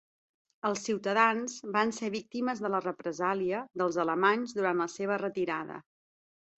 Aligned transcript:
Els 0.69 0.85
ciutadans 0.87 1.57
van 1.75 1.93
ser 1.99 2.09
víctimes 2.17 2.63
de 2.65 2.73
la 2.77 2.81
represàlia 2.87 3.63
dels 3.85 4.03
alemanys 4.09 4.59
durant 4.61 4.85
la 4.87 4.93
seva 4.99 5.23
retirada. 5.29 5.83